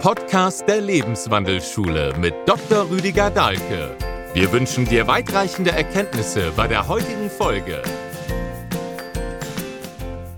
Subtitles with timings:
[0.00, 2.88] Podcast der Lebenswandelschule mit Dr.
[2.88, 3.94] Rüdiger Dahlke.
[4.32, 7.82] Wir wünschen dir weitreichende Erkenntnisse bei der heutigen Folge.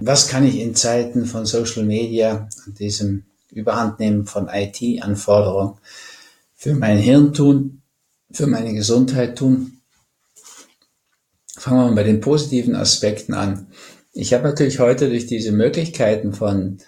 [0.00, 3.22] Was kann ich in Zeiten von Social Media und diesem
[3.52, 5.78] Überhandnehmen von IT-Anforderungen
[6.56, 7.82] für mein Hirn tun,
[8.32, 9.78] für meine Gesundheit tun?
[11.56, 13.68] Fangen wir mal bei den positiven Aspekten an.
[14.12, 16.78] Ich habe natürlich heute durch diese Möglichkeiten von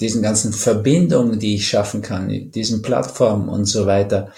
[0.00, 4.32] diesen ganzen Verbindungen, die ich schaffen kann, diesen Plattformen und so weiter,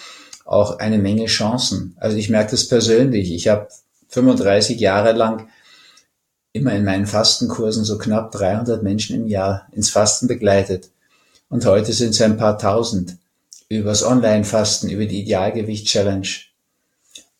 [0.44, 1.94] auch eine Menge Chancen.
[1.98, 3.32] Also ich merke das persönlich.
[3.32, 3.68] Ich habe
[4.08, 5.48] 35 Jahre lang
[6.52, 10.90] immer in meinen Fastenkursen so knapp 300 Menschen im Jahr ins Fasten begleitet.
[11.48, 13.16] Und heute sind es ein paar tausend
[13.68, 16.28] übers Online-Fasten, über die Idealgewicht-Challenge.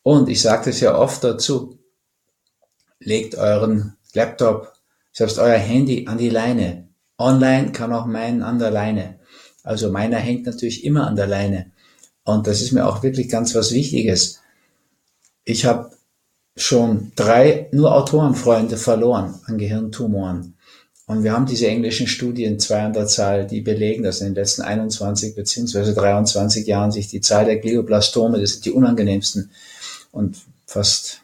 [0.03, 1.79] Und ich sage das ja oft dazu,
[2.99, 4.73] legt euren Laptop,
[5.11, 6.88] selbst euer Handy an die Leine.
[7.19, 9.19] Online kann auch mein an der Leine.
[9.63, 11.71] Also meiner hängt natürlich immer an der Leine.
[12.23, 14.39] Und das ist mir auch wirklich ganz was Wichtiges.
[15.43, 15.91] Ich habe
[16.55, 20.55] schon drei nur Autorenfreunde verloren an Gehirntumoren.
[21.07, 24.35] Und wir haben diese englischen Studien, zwei an der Zahl, die belegen, dass in den
[24.35, 29.49] letzten 21 beziehungsweise 23 Jahren sich die Zahl der Glioblastome, das sind die unangenehmsten
[30.11, 31.21] und fast,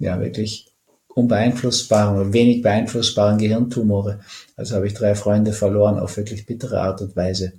[0.00, 0.69] ja, wirklich
[1.14, 4.20] unbeeinflussbaren oder wenig beeinflussbaren Gehirntumore.
[4.56, 7.52] Also habe ich drei Freunde verloren auf wirklich bittere Art und Weise.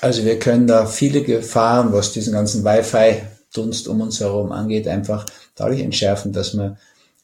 [0.00, 5.26] Also wir können da viele Gefahren, was diesen ganzen Wi-Fi-Dunst um uns herum angeht, einfach
[5.54, 6.76] dadurch entschärfen, dass wir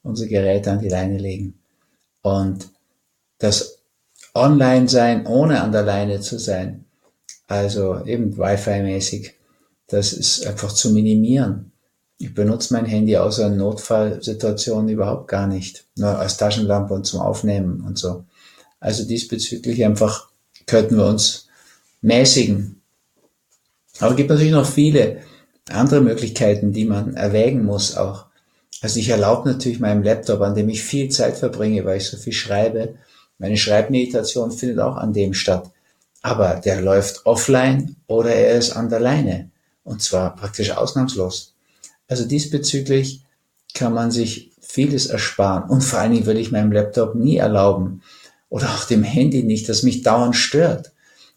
[0.03, 1.59] unsere Geräte an die Leine legen.
[2.23, 2.69] Und
[3.39, 3.79] das
[4.35, 6.85] Online-Sein, ohne an der Leine zu sein,
[7.49, 9.35] also eben Wi-Fi-mäßig,
[9.89, 11.73] das ist einfach zu minimieren.
[12.21, 15.85] Ich benutze mein Handy außer in Notfallsituationen überhaupt gar nicht.
[15.97, 18.25] Nur als Taschenlampe und zum Aufnehmen und so.
[18.81, 20.29] Also diesbezüglich einfach
[20.67, 21.47] könnten wir uns
[22.03, 22.83] mäßigen.
[24.01, 25.19] Aber es gibt natürlich noch viele
[25.71, 28.27] andere Möglichkeiten, die man erwägen muss auch.
[28.81, 32.17] Also ich erlaube natürlich meinem Laptop, an dem ich viel Zeit verbringe, weil ich so
[32.17, 32.95] viel schreibe.
[33.39, 35.71] Meine Schreibmeditation findet auch an dem statt.
[36.23, 39.51] Aber der läuft offline oder er ist an der Leine.
[39.85, 41.55] Und zwar praktisch ausnahmslos.
[42.09, 43.23] Also diesbezüglich
[43.75, 45.69] kann man sich vieles ersparen.
[45.71, 48.03] Und vor allen Dingen will ich meinem Laptop nie erlauben
[48.49, 50.93] oder auch dem Handy nicht, das mich dauernd stört.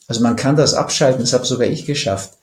[0.08, 2.34] Also man kann das abschalten, das habe sogar ich geschafft.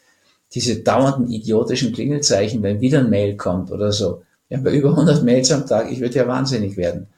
[0.54, 4.22] Diese dauernden idiotischen Klingelzeichen, wenn wieder ein Mail kommt oder so.
[4.48, 7.08] Ja, bei über 100 Mails am Tag, ich würde ja wahnsinnig werden.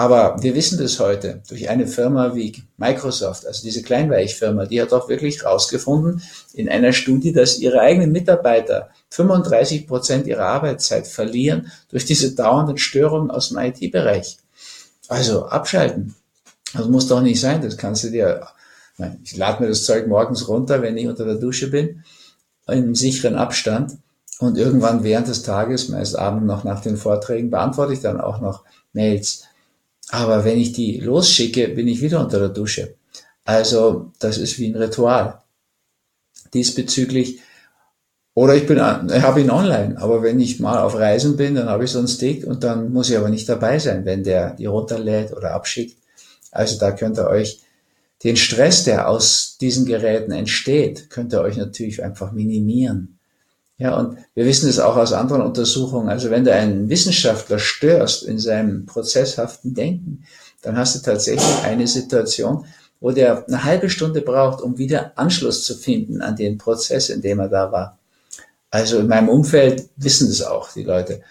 [0.00, 4.94] Aber wir wissen das heute durch eine Firma wie Microsoft, also diese Kleinweichfirma, die hat
[4.94, 6.22] auch wirklich rausgefunden
[6.54, 12.78] in einer Studie, dass ihre eigenen Mitarbeiter 35 Prozent ihrer Arbeitszeit verlieren durch diese dauernden
[12.78, 14.38] Störungen aus dem IT-Bereich.
[15.08, 16.14] Also abschalten.
[16.72, 17.60] Das muss doch nicht sein.
[17.60, 18.46] Das kannst du dir,
[19.22, 22.04] ich lade mir das Zeug morgens runter, wenn ich unter der Dusche bin,
[22.66, 23.98] in sicheren Abstand.
[24.38, 28.40] Und irgendwann während des Tages, meist abends noch nach den Vorträgen, beantworte ich dann auch
[28.40, 29.44] noch Mails.
[30.10, 32.94] Aber wenn ich die losschicke, bin ich wieder unter der Dusche.
[33.44, 35.42] Also das ist wie ein Ritual.
[36.52, 37.40] Diesbezüglich
[38.34, 41.68] oder ich bin, ich habe ihn online, aber wenn ich mal auf Reisen bin, dann
[41.68, 44.54] habe ich so einen Stick und dann muss ich aber nicht dabei sein, wenn der
[44.54, 45.96] die runterlädt oder abschickt.
[46.50, 47.60] Also da könnt ihr euch
[48.24, 53.19] den Stress, der aus diesen Geräten entsteht, könnt ihr euch natürlich einfach minimieren.
[53.80, 56.10] Ja, und wir wissen es auch aus anderen Untersuchungen.
[56.10, 60.24] Also wenn du einen Wissenschaftler störst in seinem prozesshaften Denken,
[60.60, 62.66] dann hast du tatsächlich eine Situation,
[63.00, 67.22] wo der eine halbe Stunde braucht, um wieder Anschluss zu finden an den Prozess, in
[67.22, 67.98] dem er da war.
[68.70, 71.22] Also in meinem Umfeld wissen das auch die Leute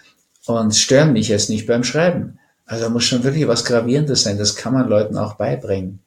[0.47, 2.39] und stören mich jetzt nicht beim Schreiben.
[2.65, 4.39] Also muss schon wirklich was Gravierendes sein.
[4.39, 5.99] Das kann man Leuten auch beibringen.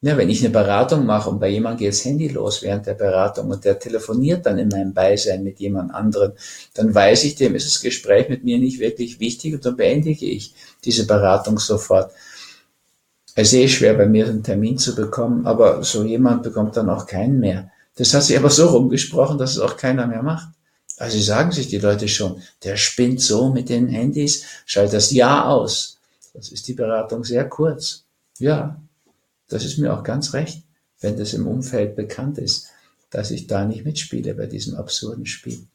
[0.00, 2.94] Ja, wenn ich eine Beratung mache und bei jemandem geht das Handy los während der
[2.94, 6.32] Beratung und der telefoniert dann in meinem Beisein mit jemand anderem,
[6.74, 10.26] dann weiß ich, dem ist das Gespräch mit mir nicht wirklich wichtig und dann beendige
[10.26, 10.54] ich
[10.84, 12.12] diese Beratung sofort.
[13.34, 16.90] Es ist eh schwer, bei mir einen Termin zu bekommen, aber so jemand bekommt dann
[16.90, 17.70] auch keinen mehr.
[17.96, 20.48] Das hat sich aber so rumgesprochen, dass es auch keiner mehr macht.
[20.96, 25.46] Also sagen sich die Leute schon, der spinnt so mit den Handys, schalt das Ja
[25.46, 25.98] aus.
[26.34, 28.04] Das ist die Beratung sehr kurz.
[28.38, 28.80] Ja,
[29.48, 30.62] das ist mir auch ganz recht,
[31.00, 32.68] wenn das im Umfeld bekannt ist,
[33.10, 35.66] dass ich da nicht mitspiele bei diesem absurden Spiel.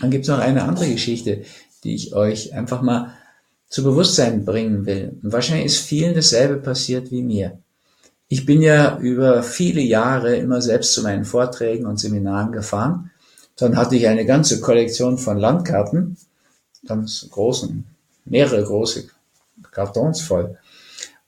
[0.00, 1.42] Dann gibt es noch eine andere Geschichte,
[1.84, 3.14] die ich euch einfach mal
[3.68, 5.18] zu Bewusstsein bringen will.
[5.22, 7.58] Und wahrscheinlich ist vielen dasselbe passiert wie mir.
[8.28, 13.10] Ich bin ja über viele Jahre immer selbst zu meinen Vorträgen und Seminaren gefahren.
[13.56, 16.16] Dann hatte ich eine ganze Kollektion von Landkarten,
[16.86, 17.84] ganz großen,
[18.24, 19.08] mehrere große
[19.70, 20.58] Kartons voll.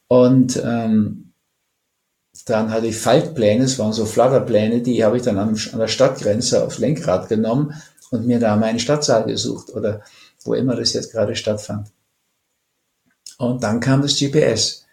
[0.09, 1.32] Und ähm,
[2.45, 5.89] dann hatte ich Faltpläne, es waren so Flatterpläne, die habe ich dann an, an der
[5.89, 7.75] Stadtgrenze aufs Lenkrad genommen
[8.11, 10.03] und mir da meinen Stadtsaal gesucht oder
[10.45, 11.89] wo immer das jetzt gerade stattfand.
[13.39, 14.85] Und dann kam das GPS.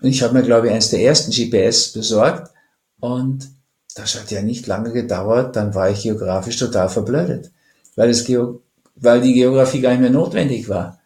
[0.00, 2.50] Und ich habe mir, glaube ich, eines der ersten GPS besorgt
[3.00, 3.48] und
[3.94, 7.50] das hat ja nicht lange gedauert, dann war ich geografisch total verblödet,
[7.94, 8.62] weil, es Geo
[8.94, 11.00] weil die Geografie gar nicht mehr notwendig war.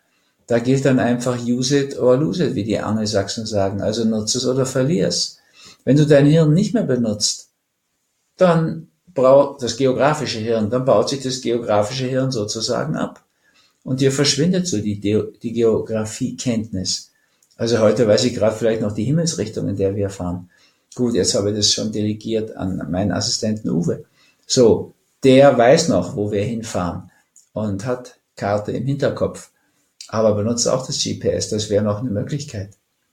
[0.47, 4.39] Da gilt dann einfach use it or lose it, wie die Angelsachsen sagen, also nutze
[4.39, 5.40] es oder verlier es.
[5.85, 7.51] Wenn du dein Hirn nicht mehr benutzt,
[8.37, 13.25] dann braucht das geografische Hirn, dann baut sich das geografische Hirn sozusagen ab.
[13.83, 17.11] Und dir verschwindet so die, die Geografiekenntnis.
[17.57, 20.51] Also heute weiß ich gerade vielleicht noch die Himmelsrichtung, in der wir fahren.
[20.95, 24.05] Gut, jetzt habe ich das schon delegiert an meinen Assistenten Uwe.
[24.47, 27.11] So, der weiß noch, wo wir hinfahren
[27.53, 29.51] und hat Karte im Hinterkopf,
[30.09, 31.51] aber benutzt auch das GPS.
[31.51, 32.71] Das wäre noch eine Möglichkeit.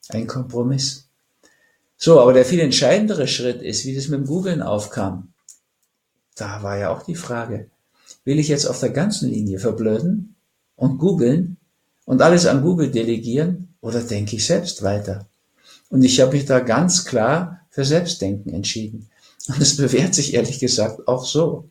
[0.09, 1.06] Ein Kompromiss.
[1.97, 5.33] So, aber der viel entscheidendere Schritt ist, wie das mit dem Googlen aufkam.
[6.35, 7.69] Da war ja auch die Frage,
[8.23, 10.35] will ich jetzt auf der ganzen Linie verblöden
[10.75, 11.57] und googeln
[12.05, 15.25] und alles an Google delegieren oder denke ich selbst weiter?
[15.89, 19.09] Und ich habe mich da ganz klar für Selbstdenken entschieden.
[19.47, 21.69] Und es bewährt sich ehrlich gesagt auch so.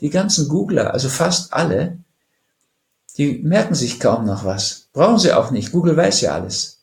[0.00, 1.98] Die ganzen Googler, also fast alle,
[3.18, 4.88] die merken sich kaum noch was.
[4.92, 5.72] Brauchen sie auch nicht.
[5.72, 6.79] Google weiß ja alles.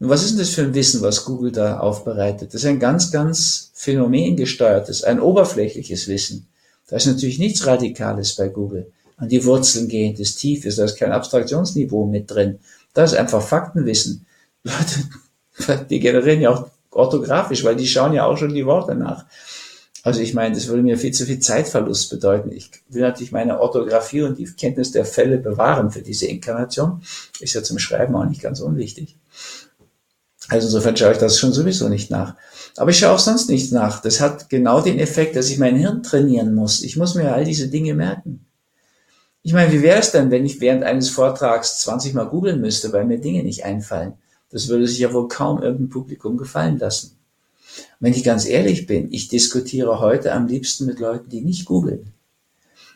[0.00, 2.54] Und was ist denn das für ein Wissen, was Google da aufbereitet?
[2.54, 6.48] Das ist ein ganz, ganz phänomengesteuertes, ein oberflächliches Wissen.
[6.88, 8.90] Da ist natürlich nichts Radikales bei Google.
[9.18, 12.60] An die Wurzeln gehendes, tiefes, da ist kein Abstraktionsniveau mit drin.
[12.94, 14.26] Da ist einfach Faktenwissen.
[14.64, 19.26] Leute, die generieren ja auch orthografisch, weil die schauen ja auch schon die Worte nach.
[20.02, 22.50] Also ich meine, das würde mir viel zu viel Zeitverlust bedeuten.
[22.52, 27.02] Ich will natürlich meine Orthographie und die Kenntnis der Fälle bewahren für diese Inkarnation.
[27.38, 29.16] Ist ja zum Schreiben auch nicht ganz unwichtig.
[30.50, 32.34] Also insofern schaue ich das schon sowieso nicht nach.
[32.76, 34.02] Aber ich schaue auch sonst nicht nach.
[34.02, 36.82] Das hat genau den Effekt, dass ich mein Hirn trainieren muss.
[36.82, 38.44] Ich muss mir all diese Dinge merken.
[39.42, 42.92] Ich meine, wie wäre es denn, wenn ich während eines Vortrags 20 Mal googeln müsste,
[42.92, 44.14] weil mir Dinge nicht einfallen?
[44.50, 47.16] Das würde sich ja wohl kaum irgendein Publikum gefallen lassen.
[48.00, 52.12] Wenn ich ganz ehrlich bin, ich diskutiere heute am liebsten mit Leuten, die nicht googeln.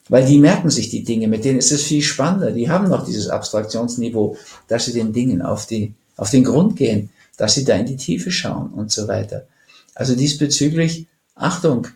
[0.09, 2.51] Weil die merken sich die Dinge, mit denen ist es viel spannender.
[2.51, 4.37] Die haben noch dieses Abstraktionsniveau,
[4.67, 7.97] dass sie den Dingen auf, die, auf den Grund gehen dass sie da in die
[7.97, 9.47] Tiefe schauen und so weiter.
[9.95, 11.89] Also diesbezüglich, Achtung,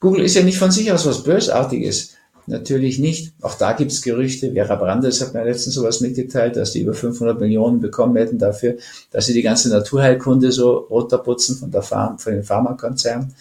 [0.00, 2.14] Google ist ja nicht von sich aus was Bösartiges.
[2.46, 3.32] Natürlich nicht.
[3.40, 4.52] Auch da gibt's Gerüchte.
[4.52, 8.76] Vera Brandes hat mir letztens sowas mitgeteilt, dass die über 500 Millionen bekommen hätten dafür,
[9.10, 13.34] dass sie die ganze Naturheilkunde so runterputzen von, der Pharma, von den Pharmakonzernen.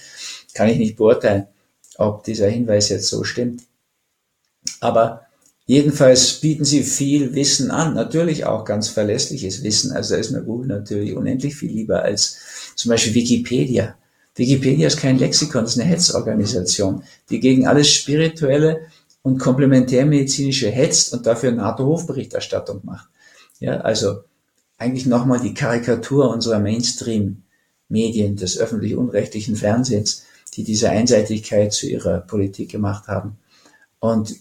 [0.53, 1.47] Kann ich nicht beurteilen,
[1.97, 3.63] ob dieser Hinweis jetzt so stimmt.
[4.79, 5.23] Aber
[5.65, 9.93] Jedenfalls bieten sie viel Wissen an, natürlich auch ganz verlässliches Wissen.
[9.93, 12.37] Also da ist mir Google natürlich unendlich viel lieber als
[12.75, 13.95] zum Beispiel Wikipedia.
[14.35, 18.87] Wikipedia ist kein Lexikon, das ist eine Hetzorganisation, die gegen alles Spirituelle
[19.21, 23.07] und komplementärmedizinische hetzt und dafür NATO-Hofberichterstattung macht.
[23.59, 24.23] Ja, also
[24.77, 30.23] eigentlich nochmal die Karikatur unserer Mainstream-Medien, des öffentlich-unrechtlichen Fernsehens,
[30.55, 33.37] die diese Einseitigkeit zu ihrer Politik gemacht haben.
[33.99, 34.35] Und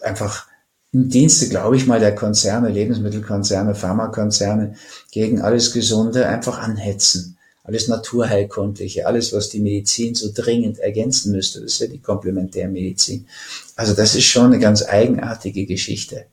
[0.00, 0.48] einfach
[0.94, 4.76] im Dienste, glaube ich mal, der Konzerne, Lebensmittelkonzerne, Pharmakonzerne
[5.10, 7.36] gegen alles Gesunde einfach anhetzen.
[7.64, 13.26] Alles Naturheilkundliche, alles, was die Medizin so dringend ergänzen müsste, das ist ja die Komplementärmedizin.
[13.74, 16.26] Also das ist schon eine ganz eigenartige Geschichte.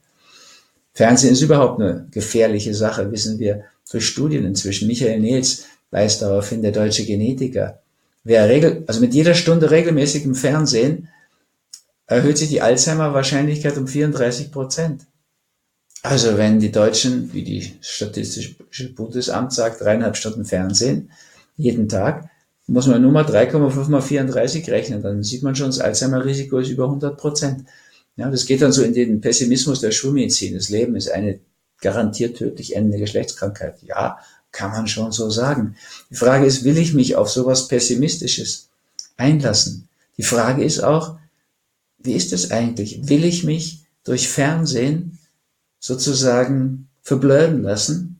[0.93, 4.87] Fernsehen ist überhaupt eine gefährliche Sache, wissen wir durch Studien inzwischen.
[4.87, 7.79] Michael Nils weist darauf hin, der deutsche Genetiker.
[8.23, 11.07] Wer regel, also mit jeder Stunde regelmäßig im Fernsehen
[12.11, 15.05] erhöht sich die Alzheimer-Wahrscheinlichkeit um 34 Prozent.
[16.03, 21.09] Also wenn die Deutschen, wie die Statistische Bundesamt sagt, dreieinhalb Stunden Fernsehen
[21.55, 22.29] jeden Tag,
[22.67, 26.69] muss man nur mal 3,5 mal 34 rechnen, dann sieht man schon, das Alzheimer-Risiko ist
[26.69, 27.65] über 100 Prozent.
[28.17, 30.55] Ja, das geht dann so in den Pessimismus der Schulmedizin.
[30.55, 31.39] Das Leben ist eine
[31.79, 33.81] garantiert tödlich endende Geschlechtskrankheit.
[33.83, 34.17] Ja,
[34.51, 35.77] kann man schon so sagen.
[36.09, 38.67] Die Frage ist, will ich mich auf sowas Pessimistisches
[39.15, 39.87] einlassen?
[40.17, 41.20] Die Frage ist auch,
[42.03, 43.07] wie ist es eigentlich?
[43.07, 45.19] Will ich mich durch Fernsehen
[45.79, 48.19] sozusagen verblöden lassen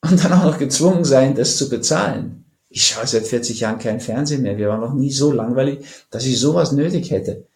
[0.00, 2.44] und dann auch noch gezwungen sein, das zu bezahlen?
[2.70, 4.58] Ich schaue seit 40 Jahren kein Fernsehen mehr.
[4.58, 7.46] Wir waren noch nie so langweilig, dass ich sowas nötig hätte.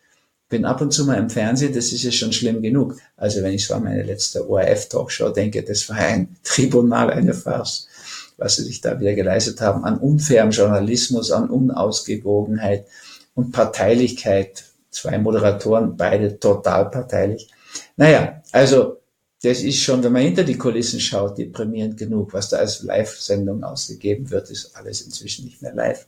[0.48, 2.96] Bin ab und zu mal im Fernsehen, das ist ja schon schlimm genug.
[3.16, 7.88] Also wenn ich so an meine letzte ORF-Talkshow denke, das war ein Tribunal, eine Farce,
[8.36, 12.86] was sie sich da wieder geleistet haben an unfairem Journalismus, an Unausgewogenheit
[13.34, 17.50] und Parteilichkeit Zwei Moderatoren, beide total parteilich.
[17.96, 18.98] Naja, also
[19.42, 22.32] das ist schon, wenn man hinter die Kulissen schaut, deprimierend genug.
[22.32, 26.06] Was da als Live-Sendung ausgegeben wird, ist alles inzwischen nicht mehr live.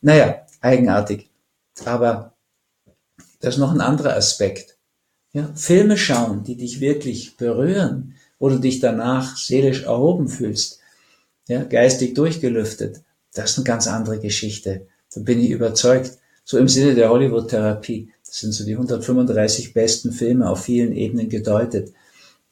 [0.00, 1.28] Naja, eigenartig.
[1.84, 2.34] Aber
[3.40, 4.76] das ist noch ein anderer Aspekt.
[5.32, 10.78] Ja, Filme schauen, die dich wirklich berühren, wo du dich danach seelisch erhoben fühlst,
[11.48, 13.02] ja, geistig durchgelüftet,
[13.34, 14.86] das ist eine ganz andere Geschichte.
[15.14, 16.18] Da bin ich überzeugt.
[16.44, 18.10] So im Sinne der Hollywood-Therapie.
[18.28, 21.92] Das sind so die 135 besten Filme auf vielen Ebenen gedeutet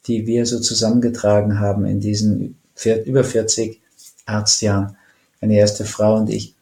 [0.06, 2.59] die wir so zusammengetragen haben in diesen
[3.04, 3.80] über 40
[4.26, 4.97] Arztjahren.
[5.40, 6.54] Eine erste Frau und ich.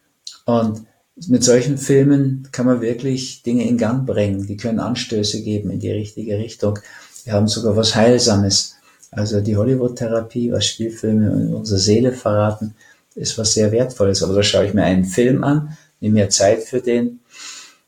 [0.46, 0.82] Und
[1.26, 4.46] mit solchen Filmen kann man wirklich Dinge in Gang bringen.
[4.46, 6.78] Die können Anstöße geben in die richtige Richtung.
[7.24, 8.74] Wir haben sogar was Heilsames.
[9.10, 12.74] Also die Hollywood-Therapie, was Spielfilme in unserer Seele verraten,
[13.14, 14.22] ist was sehr Wertvolles.
[14.22, 17.20] Aber da schaue ich mir einen Film an, nehme mir Zeit für den,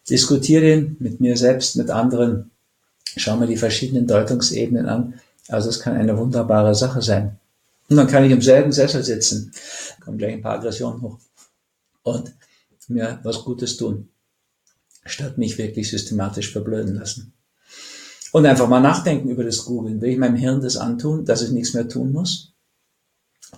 [0.08, 2.50] diskutiere den mit mir selbst, mit anderen,
[3.16, 5.14] schaue mir die verschiedenen Deutungsebenen an
[5.48, 7.38] also es kann eine wunderbare Sache sein.
[7.88, 9.52] Und dann kann ich im selben Sessel sitzen,
[10.00, 11.18] kommen gleich ein paar Aggressionen hoch
[12.02, 12.34] und
[12.88, 14.08] mir was Gutes tun,
[15.04, 17.32] statt mich wirklich systematisch verblöden lassen.
[18.32, 20.00] Und einfach mal nachdenken über das Googlen.
[20.00, 22.52] Will ich meinem Hirn das antun, dass ich nichts mehr tun muss?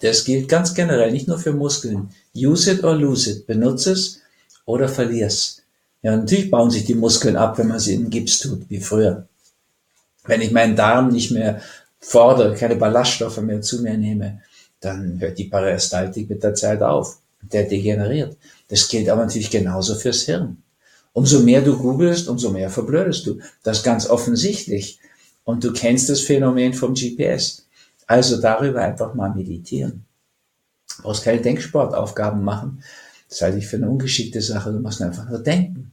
[0.01, 2.11] Das gilt ganz generell, nicht nur für Muskeln.
[2.37, 3.47] Use it or lose it.
[3.47, 4.21] Benutze es
[4.67, 5.63] oder verlier es.
[6.03, 9.27] Ja, natürlich bauen sich die Muskeln ab, wenn man sie in Gips tut, wie früher.
[10.25, 11.61] Wenn ich meinen Darm nicht mehr
[12.01, 14.41] fordere, keine Ballaststoffe mehr zu mir nehme,
[14.81, 17.19] dann hört die Peristaltik mit der Zeit auf.
[17.41, 18.37] Der degeneriert.
[18.69, 20.63] Das gilt aber natürlich genauso fürs Hirn.
[21.13, 23.39] Umso mehr du googelst, umso mehr verblödest du.
[23.63, 25.01] Das ist ganz offensichtlich.
[25.45, 27.67] Und du kennst das Phänomen vom GPS.
[28.07, 30.05] Also darüber einfach mal meditieren.
[30.97, 32.83] Du brauchst keine Denksportaufgaben machen.
[33.29, 34.73] Das halte ich für eine ungeschickte Sache.
[34.73, 35.93] Du musst einfach nur denken.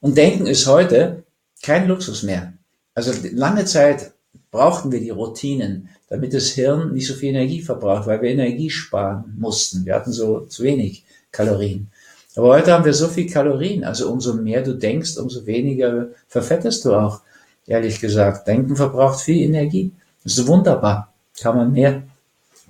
[0.00, 1.22] Und denken ist heute
[1.62, 2.52] kein Luxus mehr.
[2.94, 4.12] Also lange Zeit
[4.50, 8.68] brauchten wir die Routinen, damit das Hirn nicht so viel Energie verbraucht, weil wir Energie
[8.68, 9.86] sparen mussten.
[9.86, 11.90] Wir hatten so zu wenig Kalorien.
[12.34, 16.84] Aber heute haben wir so viel Kalorien, also umso mehr du denkst, umso weniger verfettest
[16.84, 17.20] du auch,
[17.66, 18.48] ehrlich gesagt.
[18.48, 19.92] Denken verbraucht viel Energie.
[20.24, 21.12] Das ist wunderbar.
[21.40, 22.02] Kann man mehr,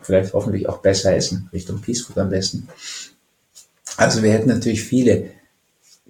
[0.03, 2.69] vielleicht hoffentlich auch besser essen, Richtung Peace am besten.
[3.97, 5.31] Also wir hätten natürlich viele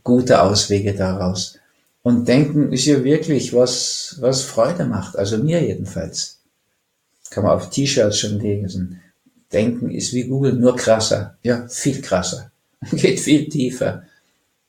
[0.04, 1.58] gute Auswege daraus.
[2.02, 5.16] Und Denken ist ja wirklich was, was Freude macht.
[5.16, 6.40] Also mir jedenfalls.
[7.30, 9.00] Kann man auf T-Shirts schon lesen.
[9.52, 11.38] Denken ist wie Google, nur krasser.
[11.42, 12.50] Ja, viel krasser.
[12.90, 14.04] Geht viel tiefer.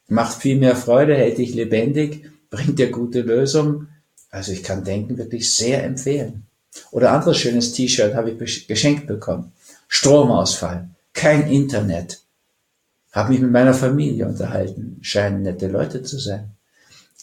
[0.07, 3.87] Macht viel mehr Freude, hält dich lebendig, bringt dir gute Lösungen.
[4.29, 6.45] Also ich kann Denken wirklich sehr empfehlen.
[6.91, 9.51] Oder anderes schönes T-Shirt habe ich geschenkt bekommen.
[9.87, 12.22] Stromausfall, kein Internet.
[13.13, 16.51] Habe mich mit meiner Familie unterhalten, scheinen nette Leute zu sein.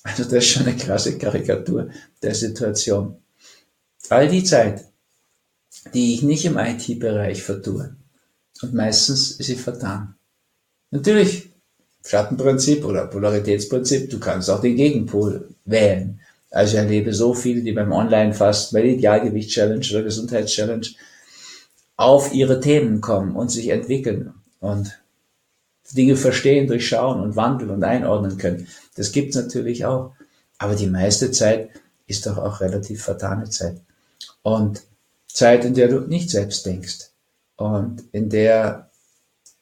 [0.04, 1.90] Also das ist schon eine krasse Karikatur
[2.22, 3.16] der Situation.
[4.08, 4.84] All die Zeit,
[5.92, 7.96] die ich nicht im IT-Bereich vertue,
[8.62, 10.14] und meistens ist sie vertan.
[10.90, 11.50] Natürlich,
[12.04, 16.20] Schattenprinzip oder Polaritätsprinzip, du kannst auch den Gegenpol wählen.
[16.50, 20.86] Also ich erlebe so viele, die beim Online-Fasten, bei Idealgewicht-Challenge oder Gesundheits-Challenge
[21.96, 25.00] auf ihre Themen kommen und sich entwickeln und
[25.92, 28.68] Dinge verstehen, durchschauen und wandeln und einordnen können.
[28.96, 30.12] Das gibt's natürlich auch.
[30.58, 31.70] Aber die meiste Zeit
[32.06, 33.80] ist doch auch relativ vertane Zeit.
[34.42, 34.82] Und
[35.26, 37.10] Zeit, in der du nicht selbst denkst.
[37.56, 38.90] Und in der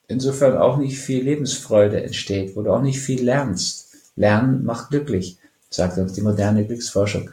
[0.09, 3.89] insofern auch nicht viel Lebensfreude entsteht, wo du auch nicht viel lernst.
[4.17, 5.39] Lernen macht glücklich,
[5.71, 7.31] sagt uns die moderne Glücksforschung.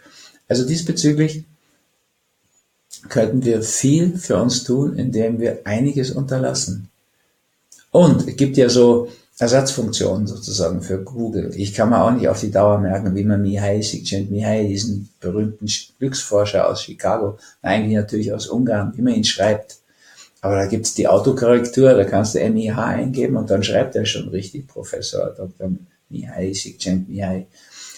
[0.47, 1.45] Also diesbezüglich
[3.09, 6.89] könnten wir viel für uns tun, indem wir einiges unterlassen.
[7.95, 9.07] Und es gibt ja so
[9.39, 11.53] Ersatzfunktionen sozusagen für Google.
[11.55, 15.65] Ich kann mir auch nicht auf die Dauer merken, wie man Mihai Csikszentmihalyi, diesen berühmten
[15.97, 19.77] Glücksforscher aus Chicago, eigentlich natürlich aus Ungarn, immerhin schreibt.
[20.41, 24.27] Aber da gibt's die Autokorrektur, da kannst du MIH eingeben und dann schreibt er schon
[24.27, 25.71] richtig Professor Dr.
[26.09, 27.47] Mihai Csikszentmihalyi.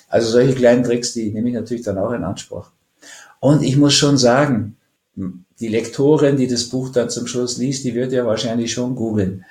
[0.10, 2.70] Also solche kleinen Tricks, die nehme ich natürlich dann auch in Anspruch.
[3.40, 4.78] Und ich muss schon sagen,
[5.16, 9.44] die Lektorin, die das Buch dann zum Schluss liest, die wird ja wahrscheinlich schon googeln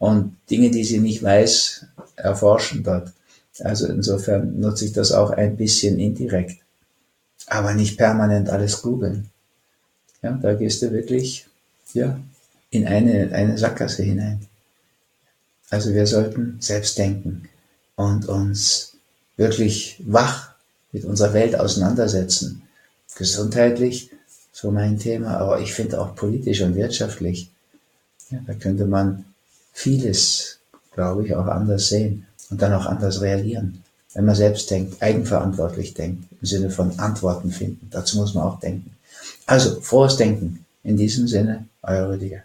[0.00, 1.84] und Dinge, die sie nicht weiß,
[2.16, 3.12] erforschen dort.
[3.60, 6.62] Also insofern nutze ich das auch ein bisschen indirekt.
[7.46, 9.28] Aber nicht permanent alles googeln.
[10.22, 11.46] Ja, da gehst du wirklich,
[11.92, 12.18] ja,
[12.70, 14.46] in eine, eine Sackgasse hinein.
[15.68, 17.48] Also wir sollten selbst denken
[17.96, 18.96] und uns
[19.36, 20.54] wirklich wach
[20.92, 22.62] mit unserer Welt auseinandersetzen.
[23.16, 24.10] Gesundheitlich,
[24.50, 27.50] so mein Thema, aber ich finde auch politisch und wirtschaftlich.
[28.30, 29.26] Ja, da könnte man
[29.80, 30.58] vieles,
[30.92, 33.82] glaube ich, auch anders sehen und dann auch anders reagieren.
[34.12, 37.88] wenn man selbst denkt, eigenverantwortlich denkt, im Sinne von Antworten finden.
[37.92, 38.96] Dazu muss man auch denken.
[39.46, 40.66] Also, frohes Denken.
[40.82, 42.42] In diesem Sinne, euer Rüdiger.